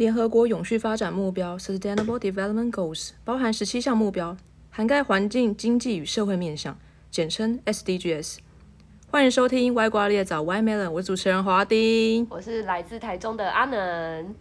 [0.00, 4.34] 联合国永续发展目标 （Sustainable Development Goals） 包含十七项目标，
[4.70, 6.74] 涵盖环境、经济与社会面向，
[7.10, 8.38] 简称 SDGs。
[9.10, 12.26] 欢迎收听《歪瓜裂枣 y Melon》，我是主持人华丁。
[12.30, 14.34] 我是来自台中的阿能。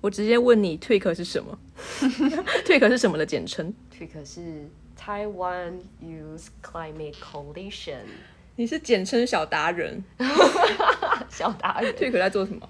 [0.00, 1.56] 我直接问你，TWIC 是什么？
[2.66, 4.68] TWIC 是什么的简称？TWIC 是
[5.00, 7.98] Taiwan Youth Climate Coalition，
[8.56, 10.02] 你是简称小达人。
[11.30, 11.94] 小达人。
[11.94, 12.68] TWIC 在做什么？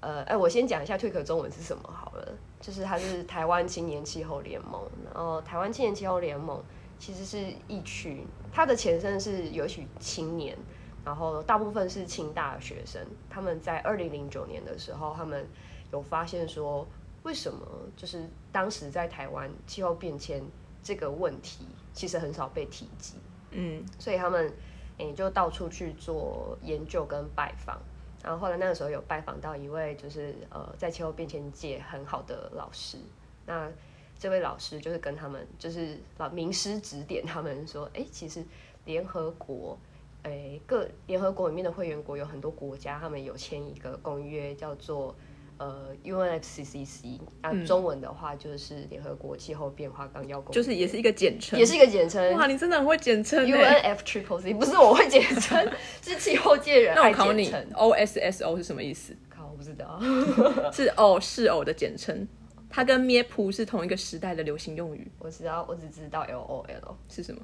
[0.00, 6.62] 呃，哎，我先讲一下 TWIC 中文是什么好了，就是它是台湾青年气候联盟，然后台湾青年气候联盟
[6.98, 10.56] 其实是一群，它的前身是有一群青年，
[11.04, 15.44] 然后大部分是清大的学生，他们在二零零九年的时候，他们
[15.92, 16.86] 有发现说，
[17.24, 20.40] 为什么就是当时在台湾气候变迁
[20.80, 23.14] 这个问题其实很少被提及，
[23.50, 24.52] 嗯，所以他们
[24.98, 27.80] 诶、就到处去做研究跟拜访。
[28.28, 32.98] 然后后来那个时候有拜访到一位就是呃在气候变迁界很好的老师，
[33.46, 33.72] 那
[34.18, 38.44] 这位老师就是跟他们就是老名师指点他们说，哎，其实
[38.84, 39.78] 联合国，
[40.24, 45.16] 诶各联合国里面的会员国有很多国家，他们有签一个公约叫做
[45.58, 52.32] 呃 UNFCCC，那中文的话就是联合国气候变化纲要公约，就是也是一个简称，也是一个简称。
[52.34, 55.68] 哇，你真的很会简称欸 UNF Triple C 不是我会简称，
[56.00, 57.50] 是气候界人爱那我考你。
[57.74, 59.16] ，OSSO 是什么意思？
[59.28, 60.00] 靠，我不知道。
[60.72, 62.26] 是偶是偶的简称，
[62.70, 67.40] 它跟咩噗是同一个时代的流行用语，我知道，我只知道 L O L 是什么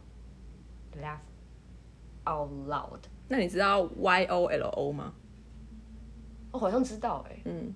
[1.02, 1.18] ？laugh
[2.32, 3.00] out loud。
[3.26, 5.12] 那你知道 Y O L O 吗？
[6.52, 7.74] 我好像知道哎、嗯，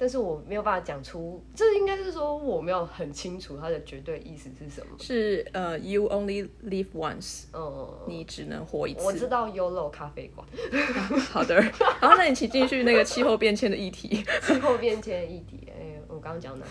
[0.00, 4.96] 但是我没有办法讲出，这应该是说我没有很清楚它的绝对意思是什么。
[5.00, 9.02] 是呃，You only live once，嗯，你只能活一次。
[9.02, 10.46] 我知道 Yolo 咖啡馆
[11.30, 11.56] 好的，
[12.00, 14.24] 然后那你请继续那个气候变迁的议题。
[14.46, 15.68] 气候变迁议题。
[15.76, 16.64] 哎、我刚刚讲哪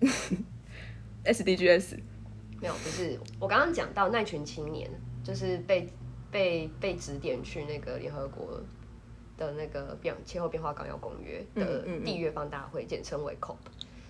[0.00, 0.08] 里
[1.24, 1.96] ？SDGs，
[2.60, 4.90] 没有，不是我刚刚讲到那群青年，
[5.24, 5.88] 就是被
[6.30, 8.60] 被被指点去那个联合国
[9.38, 13.56] 的那个变气候变化纲要公约的缔约方大会，简称为 COP。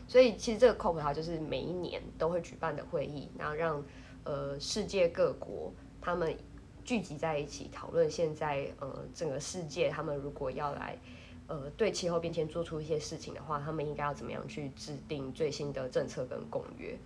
[0.09, 3.85] 所以其实这个 COP 它就是每一年都会举办的会议，然后让
[4.25, 6.35] 呃世界各国他们
[6.83, 10.99] 聚集在一起讨论现在呃整个世界他们如果要来
[11.47, 16.99] 呃对气候变迁做出一些事情的话，他们应该要怎么样去制定最新的政策跟公约。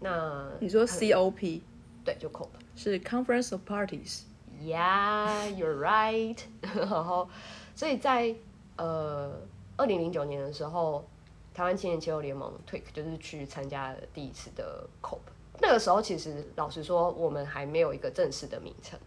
[0.00, 1.60] 那你说 COP
[2.04, 2.48] 对，就 COP。
[2.74, 4.22] 是 Conference of Parties，
[4.64, 6.38] Yeah, you're right。
[6.62, 7.28] 然后，
[7.74, 8.34] 所以在
[8.76, 9.32] 呃
[9.76, 11.04] 二零零九年的时候，
[11.52, 15.18] 台湾青年气候联盟 TWIC 就是去参加了第一次的 COP。
[15.60, 18.98] 那个时候其实老实说，我们还没有一个正式的名称。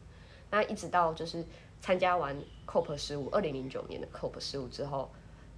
[0.51, 1.43] 那一直到就是
[1.81, 2.35] 参加完
[2.67, 5.09] COP 十五，二零零九年的 COP 十五之后，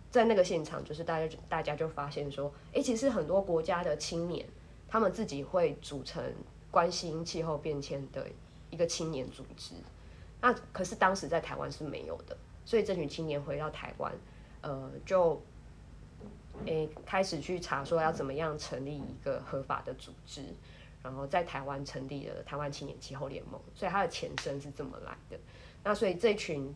[0.10, 4.48] 在那个现场，就是大家大家就发现说，诶，其实很多国家的青年，
[4.88, 6.24] 他们自己会组成
[6.72, 8.26] 关心气候变迁的
[8.70, 9.74] 一个青年组织。
[10.40, 14.14] 那可是当时在台湾是没有的，所以这群青年回到台湾，
[14.62, 15.42] 呃，就
[16.66, 20.44] 诶、开始去查说要怎么样成立一个合法的组织，
[21.04, 25.40] 然后在台湾成立了台湾青年气候联盟，所以它的前身是这么来的。
[25.84, 26.74] 那所以这群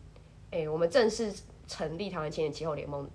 [0.50, 1.32] 诶、我们正式
[1.66, 3.08] 成立台湾青年气候联盟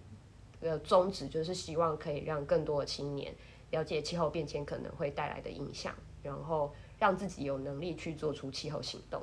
[0.59, 3.33] 的宗旨就是希望可以让更多的青年
[3.71, 5.93] 了解气候变迁可能会带来的影响，
[6.23, 9.21] 然后让自己有能力去做出气候行动。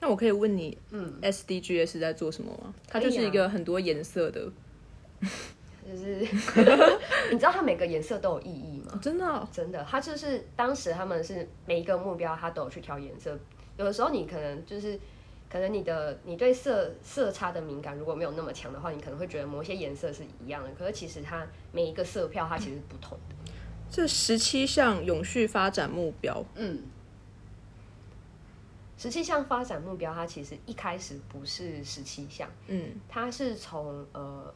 [0.00, 2.74] 那我可以问你，嗯，SDGs 是在做什么吗？
[2.88, 4.50] 它就是一个很多颜色的，
[5.86, 6.20] 就是
[7.30, 8.92] 你知道它每个颜色都有意义吗？
[8.94, 13.38] 哦真的哦、真的，它就是当时他们是每一个目标，它都有去调颜色。
[13.76, 14.98] 有的时候你可能就是，
[15.50, 23.34] 可能你的你对色色差的敏感如果没有那么强的话，你可能会觉得某些颜色是一样的，可是其实它每一个色票它其实不同的。
[23.90, 26.82] 这十七项永续发展目标，嗯，
[28.96, 34.54] 十七项发展目标，它其实一开始不是十七项，嗯，它是从呃，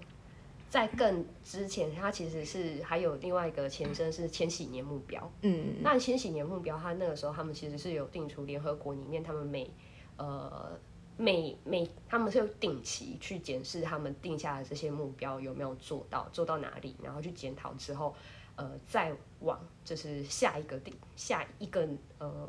[0.71, 5.29] 在更之前，它其实是还有另外一个前身是千禧年目标。
[5.43, 9.69] 嗯，那千禧年目标，它那个时候他们其实是有定出联合国里面他们每
[10.17, 10.79] 呃
[11.17, 18.15] 每每他们是有定期去检视他们定下的这些目标有没有做到，做到哪里，然后去检讨之后，
[18.57, 22.49] 呃，再往就是下一个地下一个呃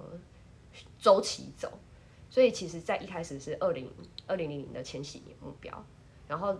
[0.99, 1.71] 周期走。
[2.29, 3.89] 所以其实，在一开始是二零
[4.27, 5.85] 二零零零的千禧年目标，
[6.27, 6.57] 然后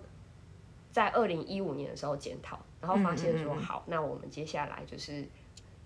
[0.89, 5.27] 在二零一五年的时候检讨，然后发现说好，那我们接下来就是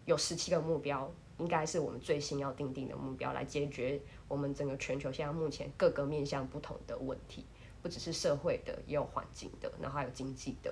[0.06, 7.44] 有十七个目标，应该是我们最新要定定的目标，来解决我们整个全球现在目前各个面向不同的问题，
[7.82, 10.72] 不只是社会的，也有环境的，然后还有经济的。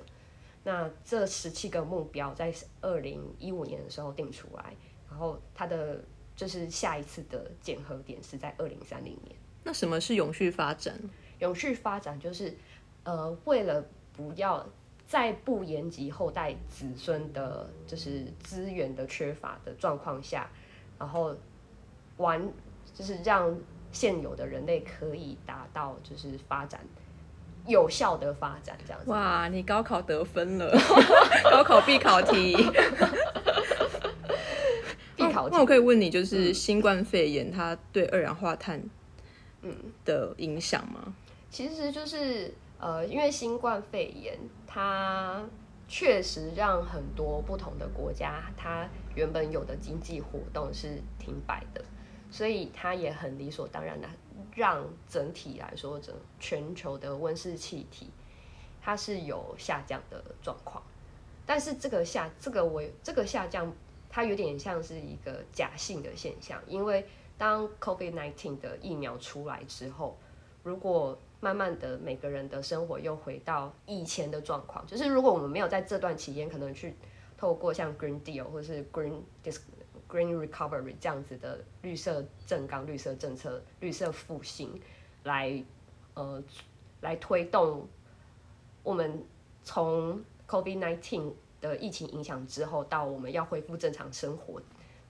[0.67, 4.75] 那这十七个目标在二零一五年的时候定出来，
[5.09, 6.03] 然后它的
[6.35, 9.33] 就是下一次的检核点是在二零三零年。
[9.63, 10.99] 那什么是永续发展？
[11.39, 12.53] 永续发展就是
[13.05, 13.81] 呃，为了
[14.11, 14.67] 不要
[15.07, 20.49] 在不延及后代子孙的，就是资源的缺乏的状况下，
[20.99, 21.33] 然后
[22.17, 22.45] 完
[22.93, 23.57] 就是让
[23.93, 26.85] 现有的人类可以达到就是发展
[27.67, 29.11] 有效的发展这样子。
[29.11, 30.71] 哇，你高考得分了，
[31.51, 32.55] 高考必考题。
[35.15, 38.81] 必考题那我可以问你，就是新冠肺炎它对二氧化碳
[39.63, 39.75] 嗯
[40.05, 41.13] 的影响吗？
[41.49, 44.37] 其实就是呃，因为新冠肺炎，
[44.67, 45.43] 它
[45.87, 51.83] 确实让很多不同的国家，它原本有的经济活动是停摆的，
[52.29, 54.07] 所以它也很理所当然的
[54.57, 58.09] 让整体来说，整全球的温室气体
[58.81, 60.81] 它是有下降的状况。
[61.45, 63.71] 但是这个下这个我这个下降，
[64.09, 67.05] 它有点像是一个假性的现象，因为
[67.37, 70.17] 当 COVID-19 的疫苗出来之后，
[70.63, 76.95] 如果慢慢的每个人的生活又回到以前的状况，就是如果我们没有在这段期间可能去
[77.37, 79.59] 透过像 Green Deal 或是 Green Disc
[80.09, 84.81] Green Recovery 这样子的绿色政纲、绿色政策、绿色复兴
[85.23, 85.63] 来
[86.13, 86.43] 呃
[87.01, 87.87] 来推动
[88.83, 89.23] 我们
[89.63, 94.61] 从 COVID nineteen 的疫情影响之后到我们要恢复正常生活，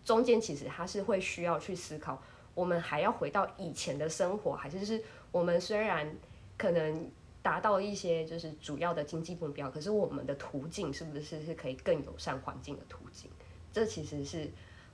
[0.03, 2.21] 中间其实它是会需要去思考，
[2.55, 6.11] 我们还要回到以前的生活，还是就是我们虽然
[6.57, 7.11] 可能
[7.43, 13.29] 达到一些就是主要的经济目标，可是我们的途径是不是是可以更友善环境的途径？
[13.71, 14.49] 这其实是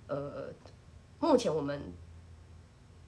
[0.07, 0.53] 呃，
[1.19, 1.81] 目前我们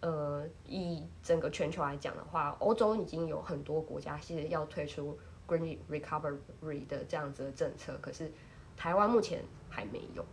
[0.02, 8.32] 呃以整个全球来讲的话，欧洲已经有很多国家是要推出 Green Recovery 的这样子的政策，可是
[8.78, 10.26] 台湾目前还没有。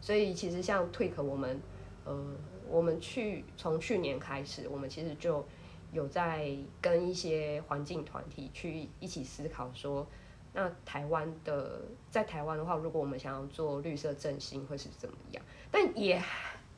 [0.00, 1.60] 所以其实像 Tweak 我们
[2.04, 2.24] 呃，
[2.68, 5.44] 我们去从去年开始，我们其实就
[5.92, 10.06] 有在跟一些环境团体去一起思考说，
[10.52, 15.44] 那台湾的在台湾的话，如果我们想要做绿色振兴会是怎么样？
[15.70, 16.20] 但也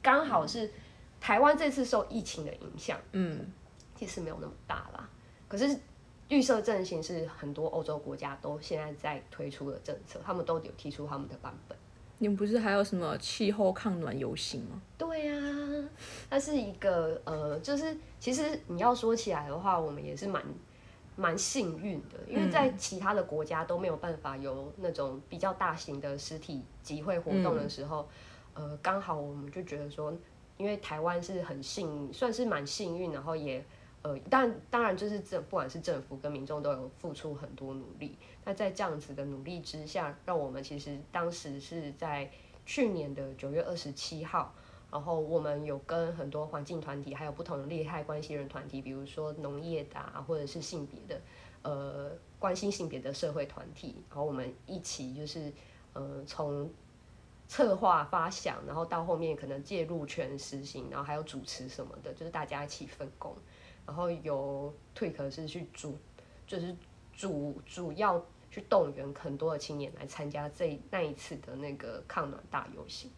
[0.02, 0.70] 刚好是
[1.20, 3.50] 台湾这次受疫情的影响，嗯，
[3.94, 5.08] 其实没有那么大啦。
[5.48, 5.78] 可是
[6.28, 11.76] 绿色振兴是很多欧洲国家都现在在推出的政策，他们都有提出他们的版本。
[12.18, 14.80] 你们不是还有什么气候抗暖游行吗？
[14.96, 15.88] 对呀、
[16.30, 20.40] 它是一个呃，就是其实你要说起来的话，我们也是蛮
[21.16, 28.08] 蛮幸运的，因为在其他的国家都没有办法有那种比较大型的实体集会活动的时候，
[28.54, 30.12] 呃，刚好我们就觉得说，
[30.56, 33.64] 因为台湾是很幸，算是蛮幸运，然后也
[34.02, 38.16] 呃，但当然就是政，不管是政府跟民众都有付出很多努力。
[38.44, 42.28] 那在这样子的努力之下，让我们其实当时是在
[42.66, 44.54] 去年的九月二十七号，
[44.92, 51.20] 然后我们有跟很多环境团体，还有不同利害关系人团体，比如说农业的啊，或者是性别的，
[51.62, 55.50] 呃，关心性别的社会团体，然后我们一起就是
[55.94, 56.70] 呃从
[57.48, 63.34] 策划发想，然后到后面可能介入权实行，然后还有主持什么的，就是大家一起分工，
[63.86, 65.96] 然后由退可是去主，
[66.46, 66.76] 就是
[67.14, 73.10] 主主要去动员很多的青年来参加这那一次的那个抗暖大游行。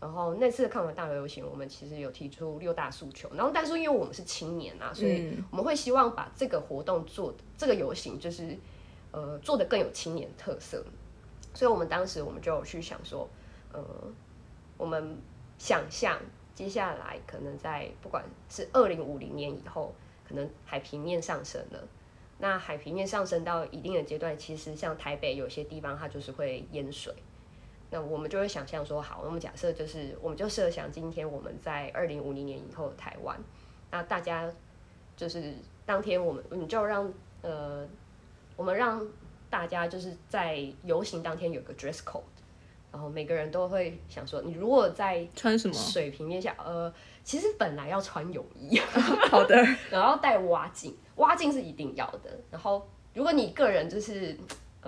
[0.00, 3.28] 然后那次的抗暖大游行，我们其实有提出六大诉求。
[3.34, 8.56] 然后，但是因为我们是青年啊，所以我们会希望把这个活动做这个游行，就是
[9.10, 10.84] 呃做的更有青年特色。
[11.52, 13.28] 所以我们当时我们就有去想说，
[13.72, 13.84] 呃，
[14.76, 15.16] 我们
[15.58, 16.16] 想象
[16.54, 19.92] 接下来可能在不管是二零五零年以后，
[20.28, 21.88] 可能海平面上升了。
[22.38, 27.12] 那海平面上升到一定的阶段，其实像台北有些地方它就是会淹水。
[27.90, 33.38] 那我们就会想象说，好，那么假设就是，我们就设想今天我们在二零五零年以后的台湾，
[33.90, 34.50] 那大家
[35.16, 35.54] 就是
[35.86, 37.86] 当天我们，你就让呃，
[38.56, 39.06] 我们让
[39.48, 42.20] 大家就是在游行当天有个 dress code，
[42.92, 45.72] 然后每个人都会想说，你如果在穿什么？
[45.72, 46.92] 水平面下，呃，
[47.24, 48.78] 其实本来要穿泳衣，
[49.30, 49.56] 好的，
[49.90, 52.30] 然后戴蛙镜，蛙镜是一定要的。
[52.50, 54.36] 然后如果你个人就是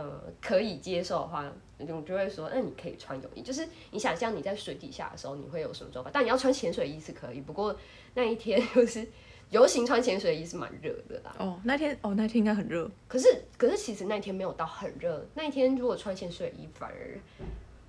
[0.00, 1.44] 呃可以接受的话，
[1.78, 3.42] 我就会说，那你可以穿泳衣。
[3.42, 6.10] 就是你想象你在水底下的时候，你会有什么做法？
[6.12, 7.76] 但你要穿潜水衣是可以，不过
[8.14, 9.06] 那一天就是
[9.50, 11.34] 游行穿潜水衣是蛮热的啦。
[11.38, 12.90] 哦，那天哦，那天应该很热。
[13.06, 17.18] 可是可是其实那天没有到很热，那一天如果穿潜水衣反而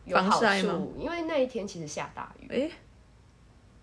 [0.05, 2.47] 有好处，因为那一天其实下大雨。
[2.49, 2.71] 诶，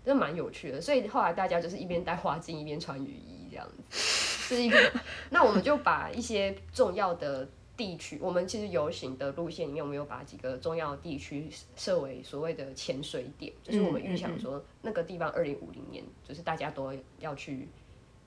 [0.04, 4.92] 真的蛮有趣的，所以后来大家就是一边戴花镜一边穿雨衣这样子，就是一个。
[5.30, 7.46] 那我们就把一些重要的
[7.78, 17.68] 地区，我们其实游行的路线里面，我们有把几个重要地区设为所谓的潜水点，就是我们预想说那个地方二零五零年就是大家都要去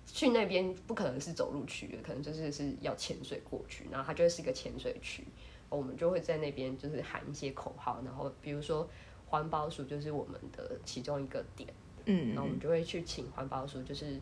[0.06, 5.28] 去那边，不可能是走路去的，可能就是是要潜水过去，然后它就会是一个潜水区，
[5.68, 8.90] 我们就会在那边就是喊一些口号，然后比如说
[9.26, 11.68] 环保署就是我们的其中一个点，
[12.06, 14.18] 嗯然后我们就会去请环保署，就是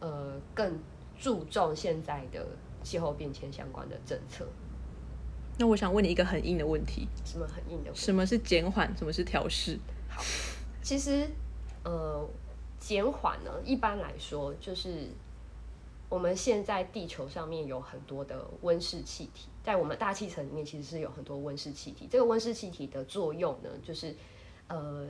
[0.00, 0.78] 呃更
[1.18, 2.46] 注重现在的
[2.82, 4.46] 气候变迁相关的政策。
[5.58, 7.94] 那我想问你一个很硬的问题：什么很硬的？
[7.94, 8.96] 什么是减缓？
[8.96, 9.78] 什么是调试？
[10.08, 10.22] 好
[10.82, 11.28] 其实
[11.84, 12.26] 呃，
[12.78, 15.08] 减缓呢，一般来说就是
[16.08, 22.08] 我们现在地球上面有很多的温室气体，在我们大气层里面其实是有很多温室气体。
[22.10, 24.16] 这个温室气体的作用呢，就是
[24.68, 25.06] 呃，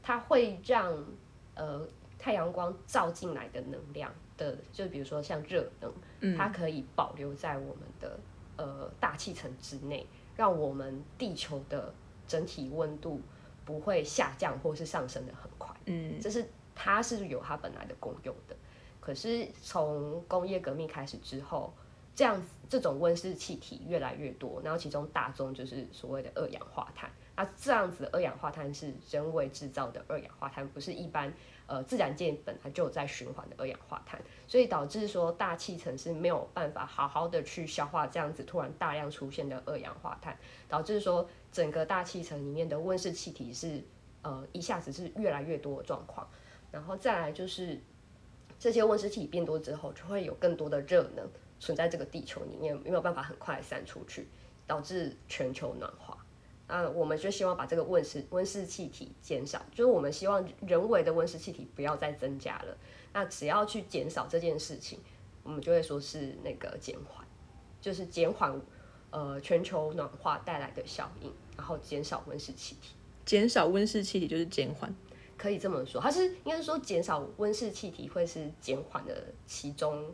[0.00, 1.04] 它会让
[1.54, 1.84] 呃
[2.18, 8.18] 太阳光照进来的能量的，就比如说像热能，它可以保留在我们的
[8.56, 11.92] 呃大气层之内，让我们地球的
[12.26, 13.20] 整体温度
[13.64, 15.74] 不会下降或是上升的很快。
[15.86, 18.56] 嗯，这是它是有它本来的功用的。
[19.00, 21.72] 可是从工业革命开始之后，
[22.14, 27.10] 这样这种温室气体越来越多，然后其中大宗就是所谓的二氧化碳。
[27.36, 31.32] 啊这样子的二氧化碳是人为制造的二氧化碳，不是一般
[31.66, 43.84] 呃自然界本来就有在循环的二氧化碳，所以导致说大气层是没有办法好好的去消化这样子突然大量出现的二氧化碳，导致说整个大气层里面的温室气体是
[44.22, 46.26] 呃一下子是越来越多的状况，
[46.72, 47.78] 然后再来就是
[48.58, 51.28] 这些温室气体变多之后，就会有更多的热能
[51.60, 54.26] 存在这个地球里面，没有办法很快散出去，
[54.66, 56.16] 导致全球暖化。
[56.68, 62.76] 那我们就希望把这个温室温室气体减少，就是我们希望人为的温室气体不要再增加了。
[63.12, 64.98] 那只要去减少这件事情，
[65.42, 67.26] 我们就会说是那个减缓，
[67.80, 68.60] 就是减缓
[69.10, 72.94] 呃全球暖化带来的效应，然后减少温室气体。
[73.24, 74.94] 减少温室气体就是减缓。
[75.38, 80.10] 可以这么说，它是应该是说减少温室气体会是减缓的其中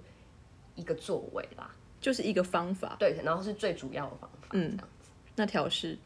[0.75, 2.97] 一个作为啦，就是一个方法。
[2.99, 4.49] 对，然后是最主要的方法。
[4.51, 5.11] 嗯，这样子。
[5.37, 5.97] 那调试，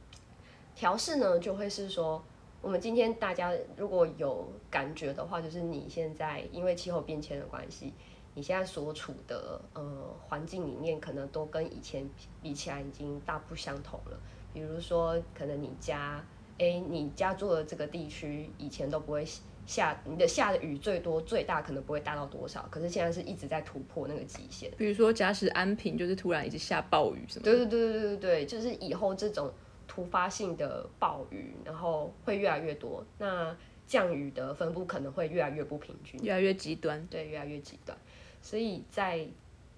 [0.77, 2.23] 调试呢就会是说，
[2.63, 7.93] 我们今天大家如果有感觉的话，就是你现在因为气候变迁的关系，
[8.35, 12.09] 你现在所处的呃环境里面，可能都跟以前
[12.41, 14.21] 比起来已经大不相同了。
[14.53, 16.25] 比如说，可能你家。
[16.59, 19.23] 哎，你家住的这个地区以前都不会
[19.67, 24.71] 下，你的下的雨最多最大可能不会大到多少，可是现在是一直在突破那个极限。
[24.79, 27.45] 比如说，假使安平就是突然一直下暴雨什么？
[27.45, 29.53] 对对对对对对，就是以后这种
[29.87, 37.07] 突发性的暴雨，然后会越来越多，那降雨的分布可能会越来越不平均，越来越极端。
[37.07, 37.97] 对，越来越极端。
[38.43, 39.27] 所以在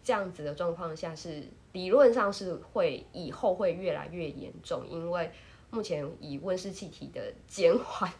[0.03, 5.31] 这样子的状况下，是理论上是会以后会越来越严重，因为。
[5.71, 8.11] 目前以温室气体的 减缓，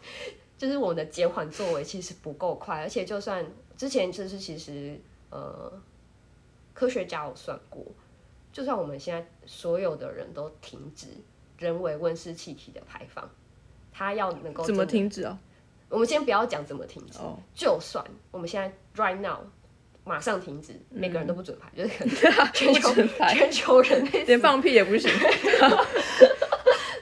[0.55, 3.43] 就是我们的减缓作为其实不够快，而且就算
[3.75, 4.95] 之前就是其实
[5.31, 5.73] 呃
[6.75, 7.83] 科学家有算过，
[8.53, 11.07] 就算我们现在所有的人都停止
[11.59, 13.29] 人为温室气体的排放，
[13.91, 15.37] 它要能够怎么停止啊？
[15.89, 17.19] 我们先不要讲怎么停止，
[17.53, 19.39] 就算我们现在 right now
[20.03, 22.05] 马上停止，每个人都不准排，就是
[22.53, 22.93] 全球
[23.29, 25.11] 全球人类连放屁也不行。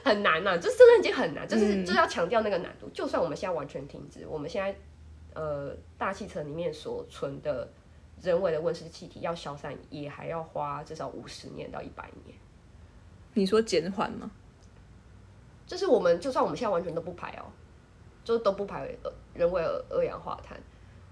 [0.04, 2.88] 很难呐，就是这个已经很难，就是就是要强调那个难度。
[2.94, 4.74] 就算我们现在完全停止，我们现在
[5.34, 7.70] 呃大气层里面所存的
[8.22, 12.34] 人为的温室气体要消散，也还要花至少五十年到一百年。
[13.34, 14.30] 你说减缓吗？
[15.68, 17.46] 就是我们就算我们现在完全都不排哦，
[18.24, 18.92] 就都不排
[19.34, 20.60] 人为二氧化碳，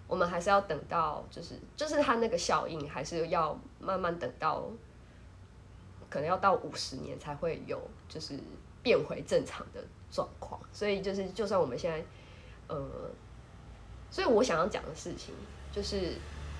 [0.08, 4.64] 我们还是要等到就是就是它那个效应，还是要慢慢等到，
[6.10, 8.36] 可能要到五十年才会有，就是。
[8.82, 9.82] 变回正常的
[10.12, 12.04] 状况，所以就是，就算我们现在，
[12.68, 12.88] 呃，
[14.12, 15.34] 所以我想要讲的事情，
[15.72, 16.12] 就是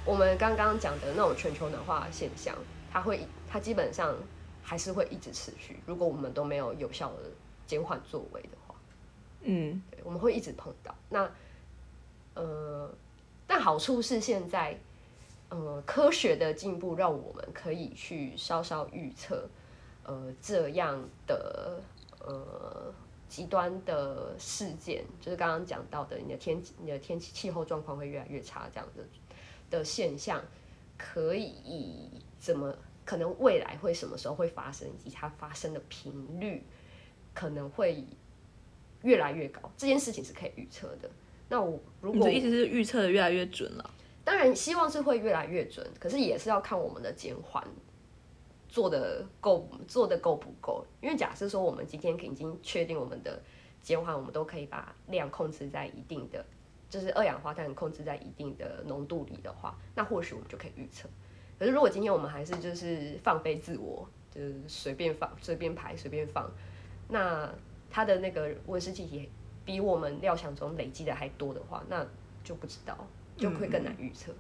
[0.04, 2.52] 我们刚刚讲的那种全球暖化现象，
[2.90, 4.12] 它会，它基本上
[4.60, 5.78] 还是会一直持续。
[5.86, 7.30] 如果我们都没有有效的
[7.66, 8.74] 减缓作为的话，
[9.42, 10.94] 嗯，对，我们会一直碰到。
[11.10, 11.30] 那，
[12.34, 12.90] 呃，
[13.46, 14.78] 但好处是现在，
[15.48, 19.48] 呃，科学的进步让我们可以去稍稍预测，
[20.04, 21.82] 呃，这样的。
[22.18, 22.92] 呃，
[23.28, 29.04] 极端的事件就是刚刚讲到的，你的天你的天气气候状况会越来越差，这样的
[29.70, 30.42] 的现象，
[30.98, 36.64] 可以怎么可能未来会什么时候会发生，以及它发生的频率
[37.36, 38.02] 可能会
[39.02, 41.10] 越来越高，这件事情是可以预测的。
[41.50, 43.90] 那我如果你的意思是预测的越来越准了？
[44.24, 47.62] 当然希望是会越来越准，可是也是要看我们的减缓
[48.68, 50.84] 做的够做的够不够？
[51.02, 53.40] 因为假设说我们今天已经确定我们的
[53.82, 56.44] 减缓，我们都可以把量控制在一定的，
[56.88, 61.06] 就是二氧化碳控制在一定的浓度里的话，那或许我们就可以预测。
[61.58, 66.50] 可是如果今天我们还是就是放飞自我，就是随便放、随便排、随便放，
[67.08, 67.48] 那
[67.90, 69.28] 它的那个温室气体
[69.64, 72.06] 比我们料想中累积的还多的话，那
[72.44, 72.96] 就不知道，
[73.36, 74.32] 就会更难预测。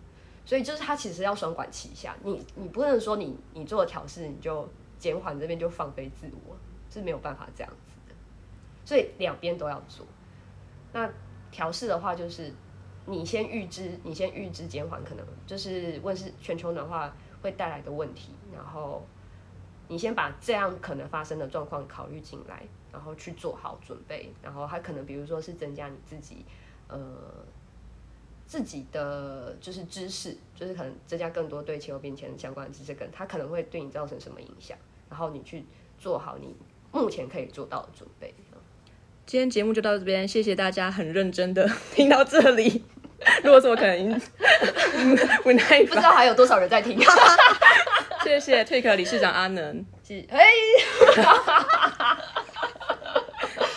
[0.44, 4.68] 所以就是它其实要双管齐下，你你不能说你你做了调试，你就
[4.98, 6.56] 减缓这边就放飞自我，
[6.88, 8.14] 是没有办法这样子的。
[8.84, 10.06] 所以两边都要做。
[10.92, 11.10] 那
[11.50, 12.52] 调试的话，就是
[13.06, 19.04] 你先预知，你先预知减缓可能就是温室全球暖化会带来的问题，然后
[19.88, 22.62] 你先把这样可能发生的状况考虑进来，
[22.92, 26.44] 然后去做好准备，然后它可能比如说是增加你自己
[26.88, 26.98] 呃。
[28.48, 34.78] 自己的就是知识，就是可能增加更多对气候变迁相关的知识，跟它可能会对你造成什么影响，
[35.10, 35.64] 然后你去
[35.98, 36.54] 做好你
[36.92, 38.32] 目前可以做到的准备。
[39.26, 42.84] 今天节目就到这边，谢谢大家很认真的 听到这里。
[43.42, 44.20] 如果说我可能
[45.42, 46.96] 不耐不知道还有多少人在听。
[48.26, 50.38] 谢谢退壳理事长阿能，谢嘿，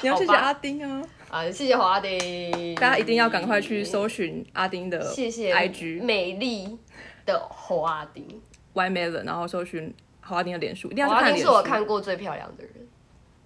[0.02, 1.04] 你要谢谢阿丁啊。
[1.30, 6.80] 啊，谢谢华丁，大家一定要赶快去搜寻阿丁的谢谢 IG 美丽
[7.28, 8.42] 的华丁
[8.74, 11.44] Y Melon，然后搜寻华丁的脸书，一定要去看脸书。
[11.44, 12.74] 是我看过最漂亮的人，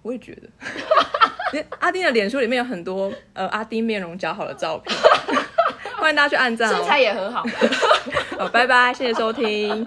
[0.00, 0.48] 我也觉得。
[1.80, 4.96] 阿丁的脸书里面有很多呃阿丁面容姣好的照片，
[6.00, 6.76] 欢迎大家去按赞哦。
[6.78, 7.44] 身材也很好。
[8.38, 9.86] 好，拜拜，谢谢收听。